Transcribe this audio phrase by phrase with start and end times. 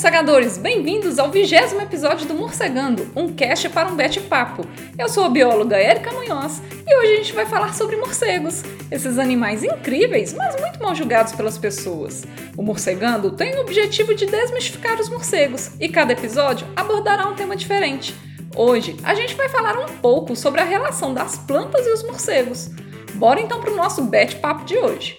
[0.00, 0.56] Morcegadores!
[0.56, 4.66] Bem-vindos ao vigésimo episódio do Morcegando, um cast para um bate-papo.
[4.96, 9.18] Eu sou a bióloga Érica Munhoz e hoje a gente vai falar sobre morcegos, esses
[9.18, 12.24] animais incríveis, mas muito mal julgados pelas pessoas.
[12.56, 17.54] O Morcegando tem o objetivo de desmistificar os morcegos e cada episódio abordará um tema
[17.54, 18.14] diferente.
[18.56, 22.70] Hoje a gente vai falar um pouco sobre a relação das plantas e os morcegos.
[23.16, 25.18] Bora então para o nosso bate-papo de hoje.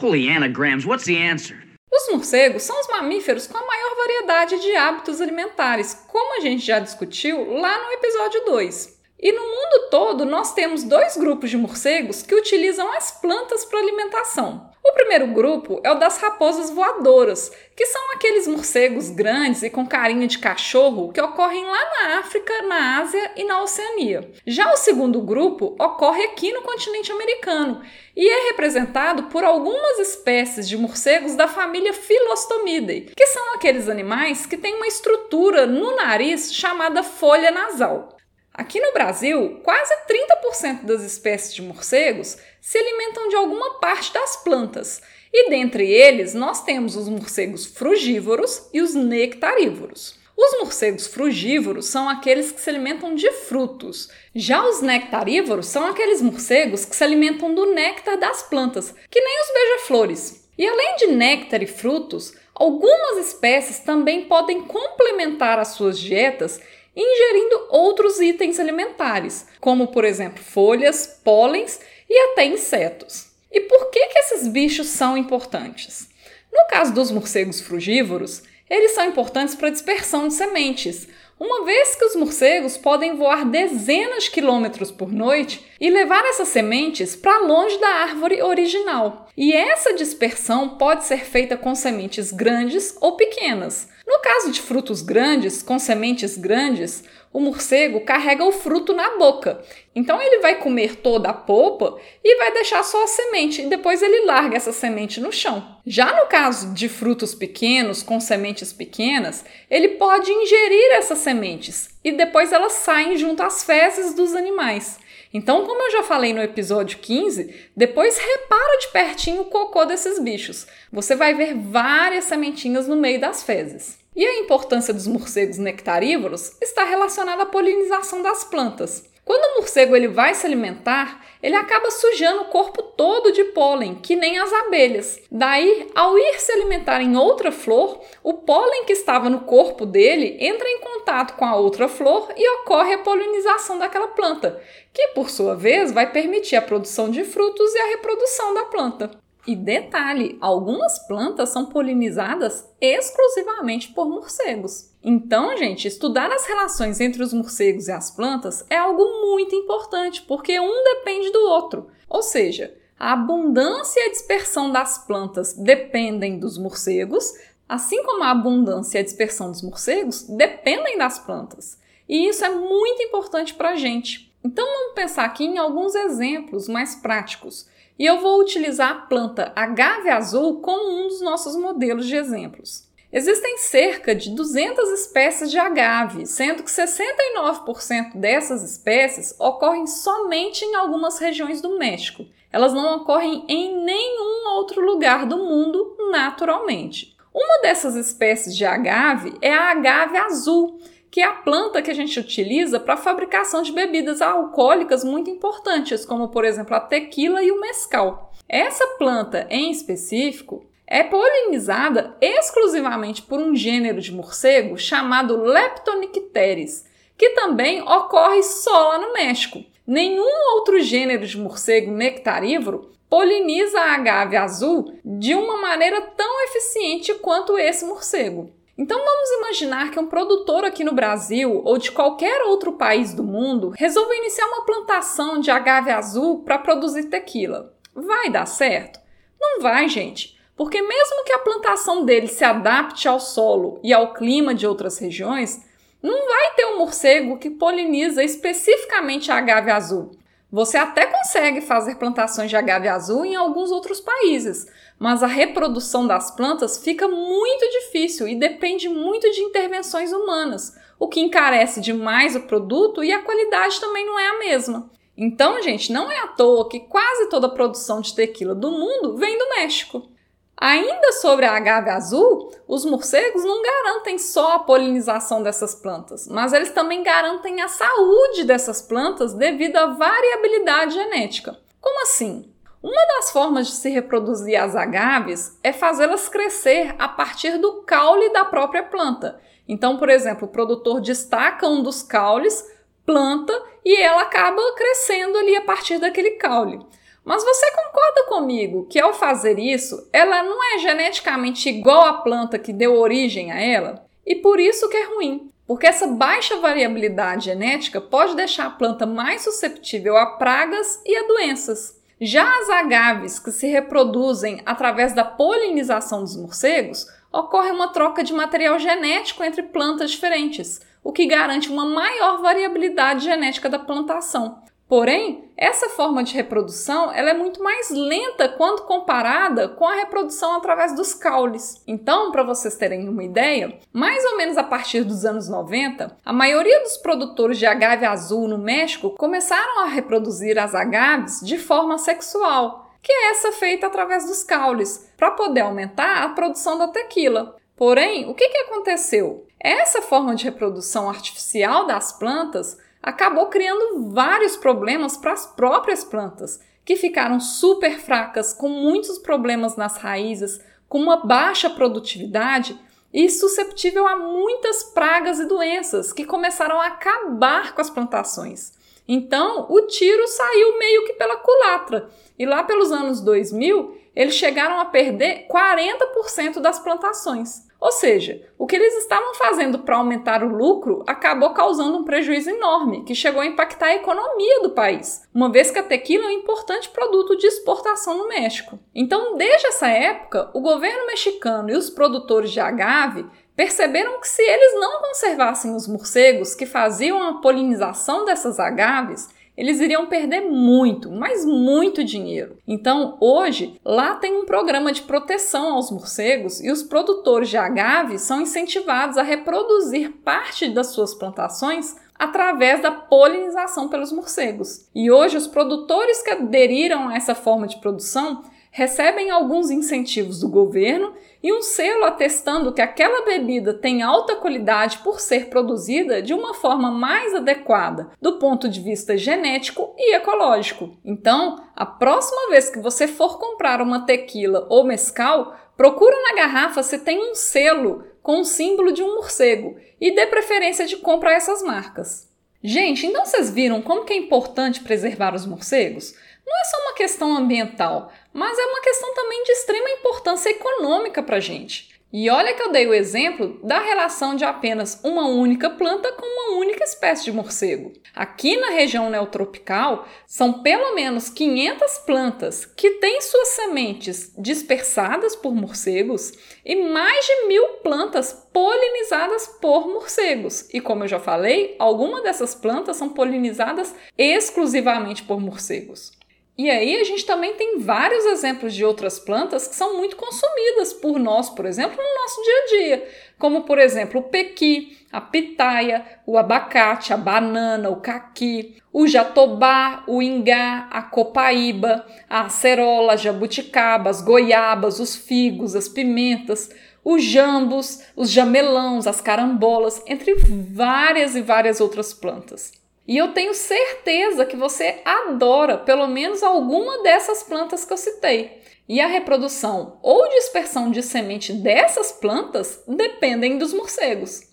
[0.00, 1.67] Holy anagrams, what's the answer?
[2.08, 6.64] Os morcegos são os mamíferos com a maior variedade de hábitos alimentares, como a gente
[6.64, 8.98] já discutiu lá no episódio 2.
[9.20, 13.80] E no mundo todo, nós temos dois grupos de morcegos que utilizam as plantas para
[13.80, 14.70] alimentação.
[14.88, 19.86] O primeiro grupo é o das raposas voadoras, que são aqueles morcegos grandes e com
[19.86, 24.32] carinha de cachorro que ocorrem lá na África, na Ásia e na Oceania.
[24.46, 27.82] Já o segundo grupo ocorre aqui no continente americano
[28.16, 34.46] e é representado por algumas espécies de morcegos da família Philostomidae, que são aqueles animais
[34.46, 38.17] que têm uma estrutura no nariz chamada folha nasal.
[38.58, 44.34] Aqui no Brasil, quase 30% das espécies de morcegos se alimentam de alguma parte das
[44.38, 45.00] plantas,
[45.32, 50.18] e dentre eles nós temos os morcegos frugívoros e os nectarívoros.
[50.36, 54.10] Os morcegos frugívoros são aqueles que se alimentam de frutos.
[54.34, 59.40] Já os nectarívoros são aqueles morcegos que se alimentam do néctar das plantas, que nem
[59.40, 60.48] os beija-flores.
[60.58, 66.60] E além de néctar e frutos, algumas espécies também podem complementar as suas dietas
[67.00, 73.28] ingerindo outros itens alimentares, como por exemplo folhas, pólens e até insetos.
[73.52, 76.08] E por que, que esses bichos são importantes?
[76.52, 81.06] No caso dos morcegos frugívoros, eles são importantes para a dispersão de sementes,
[81.38, 86.48] uma vez que os morcegos podem voar dezenas de quilômetros por noite e levar essas
[86.48, 89.28] sementes para longe da árvore original.
[89.36, 93.88] E essa dispersão pode ser feita com sementes grandes ou pequenas.
[94.06, 99.62] No caso de frutos grandes, com sementes grandes, o morcego carrega o fruto na boca.
[99.94, 104.02] Então ele vai comer toda a polpa e vai deixar só a semente, e depois
[104.02, 105.76] ele larga essa semente no chão.
[105.86, 112.10] Já no caso de frutos pequenos, com sementes pequenas, ele pode ingerir essas sementes e
[112.10, 114.98] depois elas saem junto às fezes dos animais.
[115.32, 120.18] Então, como eu já falei no episódio 15, depois repara de pertinho o cocô desses
[120.18, 120.66] bichos.
[120.90, 123.98] Você vai ver várias sementinhas no meio das fezes.
[124.16, 129.04] E a importância dos morcegos nectarívoros está relacionada à polinização das plantas.
[129.28, 133.96] Quando o morcego ele vai se alimentar, ele acaba sujando o corpo todo de pólen,
[133.96, 135.20] que nem as abelhas.
[135.30, 140.38] Daí, ao ir se alimentar em outra flor, o pólen que estava no corpo dele
[140.40, 144.62] entra em contato com a outra flor e ocorre a polinização daquela planta,
[144.94, 149.10] que por sua vez vai permitir a produção de frutos e a reprodução da planta.
[149.46, 154.88] E detalhe, algumas plantas são polinizadas exclusivamente por morcegos.
[155.10, 160.20] Então, gente, estudar as relações entre os morcegos e as plantas é algo muito importante,
[160.20, 161.88] porque um depende do outro.
[162.10, 167.32] Ou seja, a abundância e a dispersão das plantas dependem dos morcegos,
[167.66, 171.78] assim como a abundância e a dispersão dos morcegos dependem das plantas.
[172.06, 174.30] E isso é muito importante para a gente.
[174.44, 177.66] Então, vamos pensar aqui em alguns exemplos mais práticos
[177.98, 182.87] e eu vou utilizar a planta agave azul como um dos nossos modelos de exemplos.
[183.10, 190.74] Existem cerca de 200 espécies de agave, sendo que 69% dessas espécies ocorrem somente em
[190.74, 192.26] algumas regiões do México.
[192.52, 197.16] Elas não ocorrem em nenhum outro lugar do mundo naturalmente.
[197.32, 200.78] Uma dessas espécies de agave é a agave azul,
[201.10, 205.30] que é a planta que a gente utiliza para a fabricação de bebidas alcoólicas muito
[205.30, 208.34] importantes, como por exemplo a tequila e o mescal.
[208.46, 216.86] Essa planta em específico é polinizada exclusivamente por um gênero de morcego chamado Leptonicteris,
[217.16, 219.62] que também ocorre só lá no México.
[219.86, 227.14] Nenhum outro gênero de morcego nectarívoro poliniza a agave azul de uma maneira tão eficiente
[227.14, 228.50] quanto esse morcego.
[228.76, 233.24] Então vamos imaginar que um produtor aqui no Brasil ou de qualquer outro país do
[233.24, 237.74] mundo resolva iniciar uma plantação de agave azul para produzir tequila.
[237.92, 239.00] Vai dar certo?
[239.40, 240.37] Não vai, gente.
[240.58, 244.98] Porque mesmo que a plantação dele se adapte ao solo e ao clima de outras
[244.98, 245.64] regiões,
[246.02, 250.10] não vai ter um morcego que poliniza especificamente a agave azul.
[250.50, 254.66] Você até consegue fazer plantações de agave azul em alguns outros países,
[254.98, 261.06] mas a reprodução das plantas fica muito difícil e depende muito de intervenções humanas, o
[261.06, 264.90] que encarece demais o produto e a qualidade também não é a mesma.
[265.16, 269.16] Então, gente, não é à toa que quase toda a produção de tequila do mundo
[269.16, 270.17] vem do México.
[270.60, 276.52] Ainda sobre a agave azul, os morcegos não garantem só a polinização dessas plantas, mas
[276.52, 281.56] eles também garantem a saúde dessas plantas devido à variabilidade genética.
[281.80, 282.52] Como assim?
[282.82, 288.32] Uma das formas de se reproduzir as agaves é fazê-las crescer a partir do caule
[288.32, 289.40] da própria planta.
[289.68, 292.64] Então, por exemplo, o produtor destaca um dos caules,
[293.06, 293.52] planta
[293.84, 296.84] e ela acaba crescendo ali a partir daquele caule.
[297.28, 302.58] Mas você concorda comigo que ao fazer isso, ela não é geneticamente igual à planta
[302.58, 304.02] que deu origem a ela?
[304.24, 309.04] E por isso que é ruim, porque essa baixa variabilidade genética pode deixar a planta
[309.04, 312.00] mais susceptível a pragas e a doenças.
[312.18, 318.32] Já as agaves que se reproduzem através da polinização dos morcegos, ocorre uma troca de
[318.32, 324.62] material genético entre plantas diferentes, o que garante uma maior variabilidade genética da plantação.
[324.88, 330.56] Porém, essa forma de reprodução ela é muito mais lenta quando comparada com a reprodução
[330.56, 331.82] através dos caules.
[331.86, 336.32] Então, para vocês terem uma ideia, mais ou menos a partir dos anos 90, a
[336.32, 341.98] maioria dos produtores de agave azul no México começaram a reproduzir as agaves de forma
[341.98, 347.56] sexual, que é essa feita através dos caules, para poder aumentar a produção da tequila.
[347.76, 349.46] Porém, o que, que aconteceu?
[349.60, 356.60] Essa forma de reprodução artificial das plantas acabou criando vários problemas para as próprias plantas,
[356.84, 362.78] que ficaram super fracas, com muitos problemas nas raízes, com uma baixa produtividade
[363.12, 368.72] e susceptível a muitas pragas e doenças que começaram a acabar com as plantações.
[369.06, 372.10] Então, o tiro saiu meio que pela culatra.
[372.38, 377.68] E lá pelos anos 2000, eles chegaram a perder 40% das plantações.
[377.80, 382.50] Ou seja, o que eles estavam fazendo para aumentar o lucro acabou causando um prejuízo
[382.50, 386.28] enorme, que chegou a impactar a economia do país, uma vez que a tequila é
[386.28, 388.76] um importante produto de exportação no México.
[388.92, 393.24] Então, desde essa época, o governo mexicano e os produtores de agave
[393.54, 399.28] perceberam que se eles não conservassem os morcegos que faziam a polinização dessas agaves,
[399.58, 402.56] eles iriam perder muito, mas muito dinheiro.
[402.64, 408.20] Então, hoje, lá tem um programa de proteção aos morcegos e os produtores de agave
[408.20, 414.86] são incentivados a reproduzir parte das suas plantações através da polinização pelos morcegos.
[414.94, 418.44] E hoje, os produtores que aderiram a essa forma de produção
[418.78, 424.98] recebem alguns incentivos do governo e um selo atestando que aquela bebida tem alta qualidade
[424.98, 430.96] por ser produzida de uma forma mais adequada do ponto de vista genético e ecológico.
[431.04, 436.80] Então, a próxima vez que você for comprar uma tequila ou mescal, procura na garrafa
[436.80, 441.30] se tem um selo com o símbolo de um morcego e dê preferência de compra
[441.30, 442.28] a essas marcas.
[442.62, 446.14] Gente, então vocês viram como que é importante preservar os morcegos?
[446.48, 451.22] não é só uma questão ambiental, mas é uma questão também de extrema importância econômica
[451.22, 451.98] para a gente.
[452.10, 456.24] E olha que eu dei o exemplo da relação de apenas uma única planta com
[456.24, 457.92] uma única espécie de morcego.
[458.14, 465.54] Aqui na região neotropical, são pelo menos 500 plantas que têm suas sementes dispersadas por
[465.54, 466.32] morcegos
[466.64, 470.66] e mais de mil plantas polinizadas por morcegos.
[470.72, 476.17] E como eu já falei, algumas dessas plantas são polinizadas exclusivamente por morcegos.
[476.58, 480.92] E aí a gente também tem vários exemplos de outras plantas que são muito consumidas
[480.92, 485.20] por nós, por exemplo, no nosso dia a dia, como por exemplo o pequi, a
[485.20, 493.12] pitaia, o abacate, a banana, o caqui, o jatobá, o ingá, a copaíba, a acerola,
[493.12, 496.70] a jabuticaba, as goiabas, os figos, as pimentas,
[497.04, 502.72] os jambos, os jamelãos, as carambolas, entre várias e várias outras plantas.
[503.08, 508.60] E eu tenho certeza que você adora pelo menos alguma dessas plantas que eu citei.
[508.86, 514.47] E a reprodução ou dispersão de semente dessas plantas dependem dos morcegos.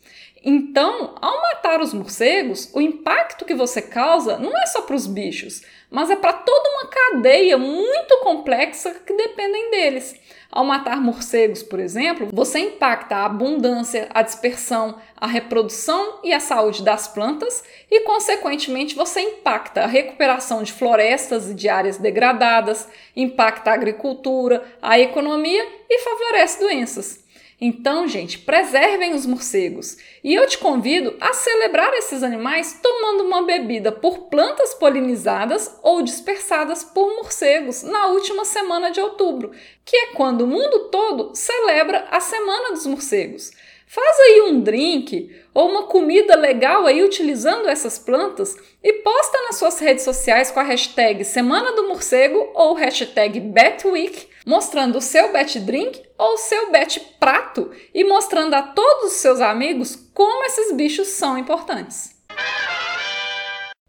[0.48, 5.08] Então, ao matar os morcegos, o impacto que você causa não é só para os
[5.08, 10.16] bichos, mas é para toda uma cadeia muito complexa que dependem deles.
[10.52, 16.40] Ao matar morcegos, por exemplo, você impacta a abundância, a dispersão, a reprodução e a
[16.40, 22.88] saúde das plantas e, consequentemente, você impacta a recuperação de florestas e de áreas degradadas,
[23.16, 27.25] impacta a agricultura, a economia e favorece doenças.
[27.60, 29.98] Então, gente, preservem os morcegos.
[30.22, 36.02] E eu te convido a celebrar esses animais tomando uma bebida por plantas polinizadas ou
[36.02, 39.52] dispersadas por morcegos na última semana de outubro,
[39.86, 43.52] que é quando o mundo todo celebra a Semana dos Morcegos.
[43.88, 49.56] Faz aí um drink ou uma comida legal aí utilizando essas plantas e posta nas
[49.58, 55.32] suas redes sociais com a hashtag Semana do Morcego ou hashtag Batweek, mostrando o seu
[55.32, 60.72] bat drink ou seu bat prato e mostrando a todos os seus amigos como esses
[60.74, 62.16] bichos são importantes.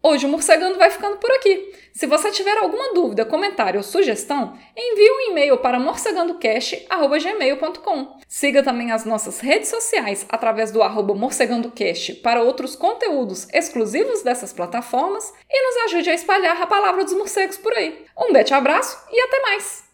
[0.03, 1.73] Hoje o Morcegando vai ficando por aqui.
[1.93, 8.17] Se você tiver alguma dúvida, comentário ou sugestão, envie um e-mail para morcegandocast.gmail.com.
[8.27, 14.53] Siga também as nossas redes sociais através do arroba morcegandocast para outros conteúdos exclusivos dessas
[14.53, 18.05] plataformas e nos ajude a espalhar a palavra dos morcegos por aí.
[18.17, 19.86] Um beijo abraço e até mais!